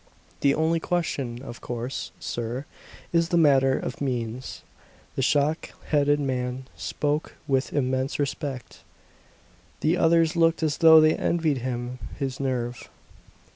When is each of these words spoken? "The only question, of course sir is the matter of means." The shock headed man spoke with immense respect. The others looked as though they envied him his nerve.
"The 0.39 0.55
only 0.55 0.79
question, 0.79 1.43
of 1.43 1.61
course 1.61 2.11
sir 2.19 2.65
is 3.13 3.29
the 3.29 3.37
matter 3.37 3.77
of 3.77 4.01
means." 4.01 4.63
The 5.15 5.21
shock 5.21 5.73
headed 5.89 6.19
man 6.19 6.65
spoke 6.75 7.35
with 7.47 7.71
immense 7.71 8.17
respect. 8.17 8.79
The 9.81 9.97
others 9.97 10.35
looked 10.35 10.63
as 10.63 10.77
though 10.79 11.01
they 11.01 11.13
envied 11.15 11.59
him 11.59 11.99
his 12.17 12.39
nerve. 12.39 12.89